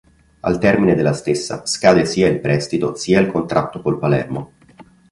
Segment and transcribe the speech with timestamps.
[0.41, 4.53] Al termine della stessa scade sia il prestito sia il contratto col Palermo.